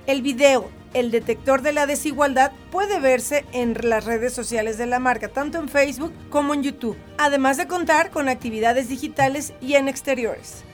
El 0.07 0.23
video 0.23 0.71
El 0.94 1.11
detector 1.11 1.61
de 1.61 1.75
la 1.75 1.85
desigualdad 1.85 2.53
puede 2.71 2.99
verse 2.99 3.44
en 3.53 3.77
las 3.83 4.07
redes 4.07 4.33
sociales 4.33 4.79
de 4.79 4.87
la 4.87 4.99
marca, 4.99 5.29
tanto 5.29 5.59
en 5.59 5.68
Facebook 5.68 6.14
como 6.31 6.55
en 6.55 6.62
YouTube, 6.62 6.97
además 7.18 7.59
de 7.59 7.66
contar 7.66 8.11
con 8.11 8.31
actividades 8.31 8.88
digitales 8.88 9.53
y 9.61 9.75
en 9.75 9.87
exteriores. 9.87 10.64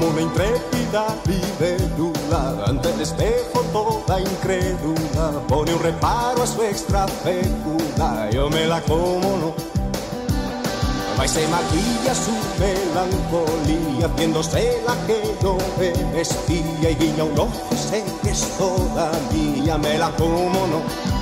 una 0.10 0.22
intrépida 0.22 1.06
libélula 1.26 2.66
ante 2.68 2.90
el 2.92 3.02
espejo 3.02 3.62
toda 3.72 4.20
incrédula 4.20 5.32
pone 5.48 5.74
un 5.74 5.82
reparo 5.82 6.44
a 6.44 6.48
su 6.48 6.62
extra 6.62 7.08
fécula 7.08 8.30
yo 8.32 8.50
me 8.50 8.66
la 8.66 8.82
como 8.82 9.38
no 9.38 9.54
va 11.18 11.26
y 11.26 11.30
se 11.30 11.48
maquilla 11.48 12.14
su 12.14 12.32
melancolía 12.60 14.08
viéndose 14.18 14.82
la 14.86 14.96
que 15.08 15.36
yo 15.42 15.58
me 15.78 16.22
espía 16.22 16.92
y 16.92 16.96
guiña 16.96 17.24
un 17.24 17.78
sé 17.78 18.04
que 18.22 18.32
es 18.32 18.58
toda 18.58 19.12
mía 19.32 19.78
me 19.78 19.98
la 19.98 20.10
como 20.12 20.68
no 20.68 21.13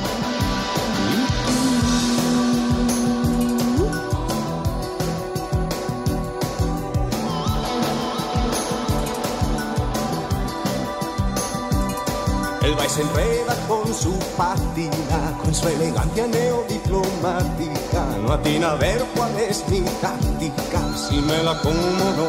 Va 12.82 12.90
se 12.90 13.02
enreda 13.04 13.56
con 13.68 13.94
su 13.94 14.18
patina, 14.36 15.38
con 15.44 15.54
su 15.54 15.68
elegancia 15.68 16.26
neodiplomática. 16.26 18.06
No 18.24 18.34
atina 18.34 18.72
a 18.72 18.76
ver 18.76 19.06
cuál 19.16 19.38
es 19.38 19.64
mi 19.70 19.82
táctica, 20.02 20.80
si 20.98 21.18
me 21.22 21.44
la 21.44 21.62
como 21.62 21.76
no. 22.18 22.28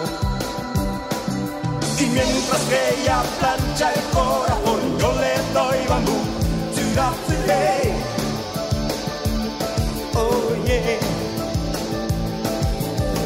Y 1.99 2.05
mientras 2.05 2.61
que 2.69 3.01
ella 3.01 3.23
plancha 3.41 3.93
el 3.95 4.03
corazón, 4.11 4.99
yo 4.99 5.12
le 5.15 5.35
doy 5.55 5.87
bambú 5.88 6.19
the 7.47 7.95
Oh 10.15 10.55
yeah. 10.67 10.99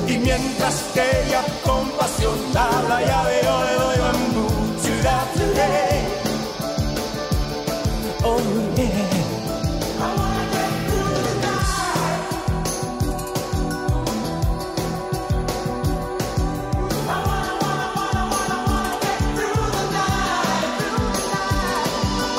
Y 0.06 0.18
mientras 0.18 0.76
que 0.94 1.02
ella 1.26 1.42
con 1.64 1.90
pasión 1.98 2.52
da 2.52 2.70
la 2.88 3.00
llave, 3.00 3.40
yo 3.42 3.64
le 3.64 3.74
doy 3.74 3.98
bambú 3.98 4.46
to 5.36 5.85
the 8.26 8.86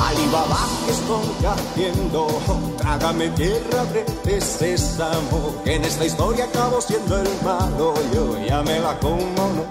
Alibaba, 0.02 0.58
¿qué 0.86 0.92
estoy 0.92 1.46
haciendo? 1.46 2.28
Trágame 2.78 3.30
tierra, 3.30 3.86
de 4.26 4.42
sésamo, 4.42 5.54
que 5.64 5.76
en 5.76 5.86
esta 5.86 6.06
historia 6.06 6.46
acabo 6.46 6.82
siendo 6.82 7.18
el 7.18 7.30
malo, 7.44 7.94
yo 8.14 8.38
ya 8.46 8.62
me 8.64 8.80
la 8.80 9.00
como, 9.00 9.22
¿no? 9.56 9.66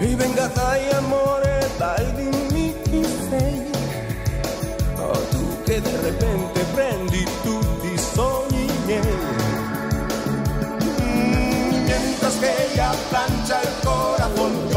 Y 0.00 0.14
venga, 0.14 0.50
y 0.78 0.94
amore, 0.94 1.60
dai 1.78 2.45
che 5.66 5.80
de 5.80 6.00
repente 6.00 6.64
prendi 6.72 7.26
tutti 7.42 7.92
i 7.92 7.98
sogni. 7.98 8.66
Mm, 11.02 11.84
mientras 11.84 12.34
que 12.36 12.50
ella 12.72 12.92
plancha 13.10 13.60
el 13.62 13.68
corazón, 13.82 14.75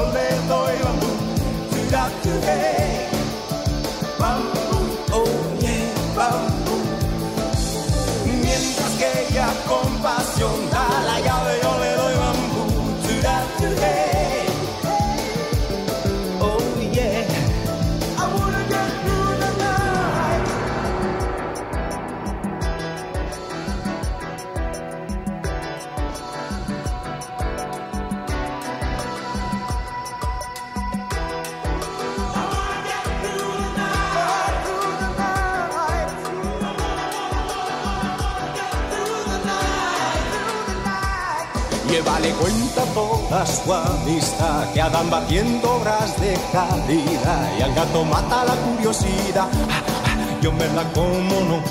Llévale 41.99 42.31
cuenta 42.31 42.83
toda 42.93 43.45
su 43.45 43.73
amistad 43.73 44.71
que 44.73 44.81
andan 44.81 45.09
batiendo 45.09 45.69
obras 45.69 46.17
de 46.21 46.33
calidad 46.49 47.57
y 47.57 47.61
al 47.61 47.73
gato 47.73 48.05
mata 48.05 48.45
la 48.45 48.55
curiosidad. 48.55 49.49
Ah, 49.69 49.83
ah, 49.85 50.39
yo 50.41 50.49
me 50.53 50.65
la 50.69 50.83
como 50.93 51.41
no. 51.49 51.61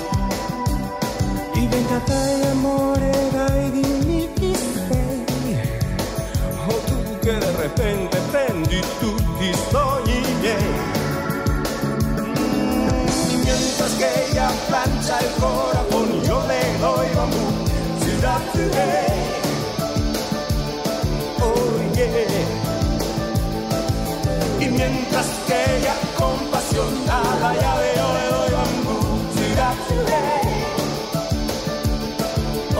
Y 1.55 1.67
venga 1.67 1.99
te 2.05 2.47
amore 2.51 3.11
dai 3.33 3.71
dimmi 3.71 4.29
sei. 4.85 5.25
Oh 6.67 6.79
tu 6.85 7.19
che 7.25 7.33
de 7.33 7.51
repente 7.63 8.19
prendi 8.31 8.81
tutti 8.99 9.45
i 9.45 9.53
sogni 9.71 10.21
miei. 10.41 10.63
Mm, 12.37 13.33
y 13.33 13.35
mientras 13.45 13.93
que 13.97 14.29
ella 14.29 14.51
plancha 14.67 15.17
el 15.21 15.31
corazón 15.41 16.21
yo 16.21 16.39
le 16.45 16.77
doy 16.77 17.07
bambú. 17.15 17.45
Ciudad. 18.03 19.18
Mientras 24.79 25.27
que 25.47 25.57
ella 25.77 25.95
con 26.17 26.37
pasión 26.51 27.05
da 27.05 27.21
la 27.43 27.53
llave, 27.61 27.87
yo 27.99 28.07
le 28.17 28.25
doy 28.35 28.49
bambú. 28.57 28.97
Ciudad, 29.35 29.75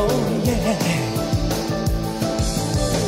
Oh 0.02 0.08
yeah. 0.46 0.78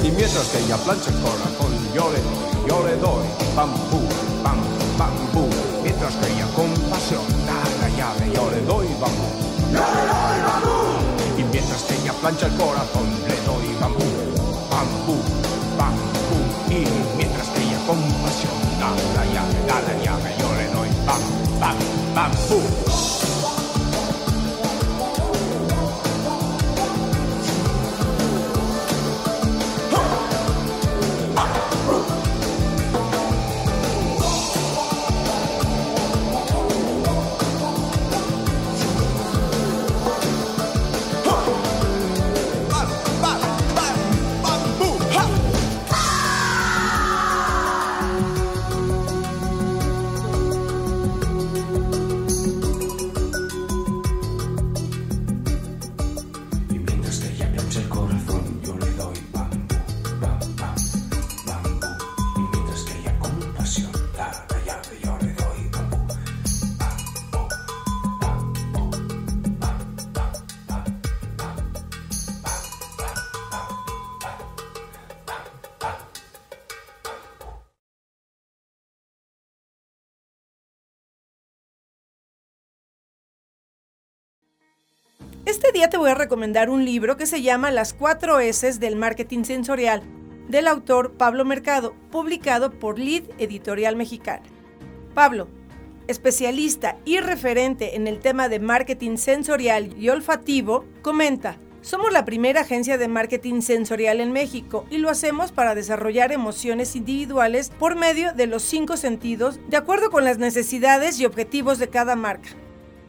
Y 0.03 0.11
mientras 0.11 0.47
que 0.49 0.57
ella 0.59 0.77
plancha 0.77 1.09
el 1.09 1.19
corazón, 1.21 1.71
yo 1.95 2.11
le 2.11 2.19
doy, 2.27 2.39
yo 2.67 2.77
le 2.87 2.95
doy 2.97 3.27
bambú, 3.55 4.01
bambú, 4.43 4.83
bambú. 4.97 5.47
Mientras 5.83 6.13
que 6.17 6.27
ella 6.33 6.47
con 6.55 6.71
pasión 6.89 7.25
da 7.47 7.59
la 7.81 7.89
llave, 7.97 8.25
yo 8.35 8.43
le 8.51 8.61
doy 8.71 8.87
bambú. 8.99 9.27
Yo 9.71 9.83
le 9.95 10.03
doy 10.11 10.37
bambú. 10.47 11.39
Y 11.39 11.43
mientras 11.43 11.81
que 11.83 11.93
ella 11.95 12.13
plancha 12.21 12.47
el 12.47 12.55
corazón, 12.55 13.07
babou. 22.13 23.20
Este 85.63 85.73
día 85.73 85.91
te 85.91 85.97
voy 85.97 86.09
a 86.09 86.15
recomendar 86.15 86.71
un 86.71 86.85
libro 86.85 87.17
que 87.17 87.27
se 87.27 87.43
llama 87.43 87.69
Las 87.69 87.93
cuatro 87.93 88.39
S 88.39 88.79
del 88.79 88.95
marketing 88.95 89.43
sensorial, 89.43 90.01
del 90.47 90.67
autor 90.67 91.11
Pablo 91.11 91.45
Mercado, 91.45 91.93
publicado 92.09 92.71
por 92.71 92.97
Lead 92.97 93.25
Editorial 93.37 93.95
Mexicana. 93.95 94.41
Pablo, 95.13 95.49
especialista 96.07 96.97
y 97.05 97.19
referente 97.19 97.95
en 97.95 98.07
el 98.07 98.17
tema 98.17 98.49
de 98.49 98.59
marketing 98.59 99.17
sensorial 99.17 99.95
y 99.99 100.09
olfativo, 100.09 100.83
comenta, 101.03 101.57
somos 101.81 102.11
la 102.11 102.25
primera 102.25 102.61
agencia 102.61 102.97
de 102.97 103.07
marketing 103.07 103.61
sensorial 103.61 104.19
en 104.19 104.31
México 104.31 104.87
y 104.89 104.97
lo 104.97 105.11
hacemos 105.11 105.51
para 105.51 105.75
desarrollar 105.75 106.31
emociones 106.31 106.95
individuales 106.95 107.71
por 107.77 107.95
medio 107.95 108.33
de 108.33 108.47
los 108.47 108.63
cinco 108.63 108.97
sentidos 108.97 109.59
de 109.69 109.77
acuerdo 109.77 110.09
con 110.09 110.23
las 110.23 110.39
necesidades 110.39 111.19
y 111.19 111.25
objetivos 111.27 111.77
de 111.77 111.87
cada 111.87 112.15
marca. 112.15 112.49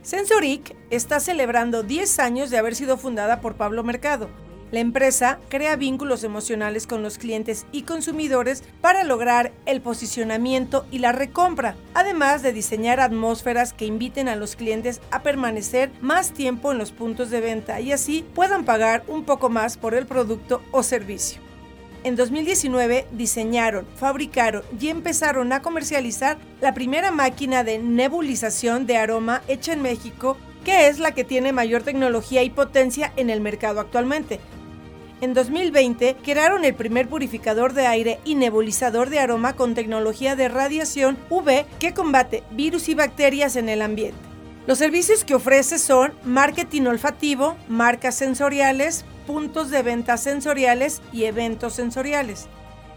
Sensoric 0.03 0.75
está 0.91 1.21
celebrando 1.21 1.85
10 1.85 2.19
años 2.19 2.51
de 2.51 2.59
haber 2.59 2.75
sido 2.75 2.97
fundada 2.97 3.41
por 3.41 3.55
Pablo 3.55 3.85
Mercado. 3.85 4.29
La 4.73 4.81
empresa 4.81 5.39
crea 5.49 5.77
vínculos 5.77 6.25
emocionales 6.25 6.87
con 6.87 7.03
los 7.03 7.19
clientes 7.19 7.67
y 7.73 7.83
consumidores 7.83 8.65
para 8.81 9.05
lograr 9.05 9.53
el 9.65 9.81
posicionamiento 9.81 10.87
y 10.91 10.99
la 10.99 11.13
recompra, 11.13 11.77
además 11.95 12.43
de 12.43 12.53
diseñar 12.53 12.99
atmósferas 12.99 13.75
que 13.75 13.85
inviten 13.85 14.29
a 14.29 14.35
los 14.35 14.57
clientes 14.57 15.01
a 15.11 15.23
permanecer 15.23 15.93
más 16.01 16.33
tiempo 16.33 16.73
en 16.73 16.79
los 16.79 16.91
puntos 16.91 17.31
de 17.31 17.41
venta 17.41 17.81
y 17.81 17.93
así 17.93 18.25
puedan 18.35 18.65
pagar 18.65 19.05
un 19.09 19.25
poco 19.25 19.51
más 19.51 19.77
por 19.77 19.95
el 19.95 20.07
producto 20.07 20.63
o 20.73 20.83
servicio. 20.83 21.42
En 22.05 22.17
2019 22.17 23.07
diseñaron, 23.13 23.87
fabricaron 23.95 24.65
y 24.81 24.89
empezaron 24.89 25.53
a 25.53 25.63
comercializar 25.63 26.37
la 26.61 26.75
primera 26.75 27.13
máquina 27.13 27.63
de 27.63 27.79
nebulización 27.79 28.87
de 28.87 28.97
aroma 28.97 29.43
hecha 29.47 29.73
en 29.73 29.83
México, 29.83 30.37
que 30.65 30.89
es 30.89 30.99
la 30.99 31.13
que 31.13 31.23
tiene 31.23 31.53
mayor 31.53 31.83
tecnología 31.83 32.43
y 32.43 32.51
potencia 32.51 33.13
en 33.17 33.31
el 33.31 33.41
mercado 33.41 33.79
actualmente. 33.79 34.41
En 35.21 35.33
2020 35.33 36.17
crearon 36.25 36.65
el 36.65 36.75
primer 36.75 37.09
purificador 37.09 37.73
de 37.73 37.87
aire 37.87 38.19
y 38.25 38.35
nebulizador 38.35 39.09
de 39.09 39.21
aroma 39.21 39.55
con 39.55 39.77
tecnología 39.77 40.35
de 40.35 40.49
radiación 40.49 41.17
UV 41.31 41.65
que 41.79 41.95
combate 41.95 42.43
virus 42.51 42.89
y 42.89 42.95
bacterias 42.95 43.55
en 43.55 43.69
el 43.69 43.81
ambiente. 43.81 44.19
Los 44.67 44.79
servicios 44.79 45.25
que 45.25 45.37
ofrece 45.37 45.79
son 45.79 46.13
marketing 46.25 46.83
olfativo, 46.83 47.57
marcas 47.69 48.17
sensoriales, 48.17 49.05
puntos 49.27 49.71
de 49.71 49.83
venta 49.83 50.17
sensoriales 50.17 51.03
y 51.13 51.25
eventos 51.25 51.75
sensoriales. 51.75 52.49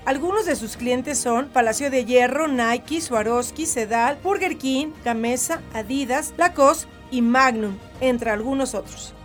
Algunos 0.06 0.46
de 0.46 0.56
sus 0.56 0.78
clientes 0.78 1.18
son 1.18 1.48
Palacio 1.48 1.90
de 1.90 2.06
Hierro, 2.06 2.48
Nike, 2.48 3.02
Swarovski, 3.02 3.66
Sedal, 3.66 4.20
Burger 4.24 4.58
King, 4.58 4.88
Gamesa, 5.04 5.62
Adidas, 5.74 6.34
Lacoste 6.38 6.88
y 7.10 7.22
Magnum, 7.24 7.78
entre 8.02 8.30
algunos 8.30 8.76
otros. 8.76 9.16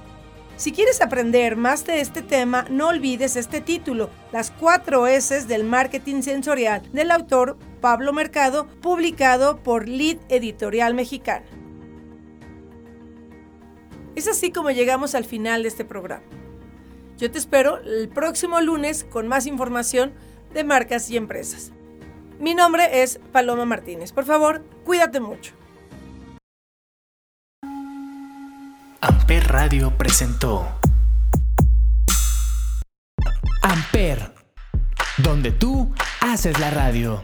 Si 0.57 0.73
quieres 0.73 1.01
aprender 1.01 1.57
más 1.57 1.87
de 1.87 2.01
este 2.01 2.23
tema, 2.23 2.67
no 2.71 2.89
olvides 2.89 3.37
este 3.37 3.61
título, 3.61 4.11
Las 4.33 4.51
cuatro 4.51 5.07
S 5.07 5.47
del 5.47 5.65
marketing 5.65 6.23
sensorial, 6.23 6.83
del 6.93 7.11
autor 7.11 7.57
Pablo 7.81 8.13
Mercado, 8.13 8.67
publicado 8.83 9.63
por 9.63 9.89
Lead 9.89 10.19
Editorial 10.29 10.95
Mexicana. 10.95 11.47
Es 14.15 14.29
así 14.29 14.51
como 14.51 14.71
llegamos 14.71 15.15
al 15.15 15.25
final 15.25 15.63
de 15.63 15.69
este 15.69 15.85
programa. 15.85 16.25
Yo 17.21 17.31
te 17.31 17.37
espero 17.37 17.77
el 17.85 18.09
próximo 18.09 18.63
lunes 18.63 19.05
con 19.05 19.29
más 19.29 19.47
información 19.47 20.15
de 20.55 20.65
marcas 20.65 21.11
y 21.11 21.19
empresas. 21.19 21.71
Mi 22.39 22.55
nombre 22.55 23.03
es 23.03 23.21
Paloma 23.31 23.67
Martínez. 23.67 24.11
Por 24.11 24.25
favor, 24.25 24.65
cuídate 24.85 25.21
mucho. 25.21 25.53
Amper 29.03 29.49
Radio 29.49 29.93
presentó 29.99 30.67
Amper, 33.63 34.33
donde 35.19 35.53
tú 35.53 35.93
haces 36.23 36.59
la 36.59 36.71
radio. 36.71 37.23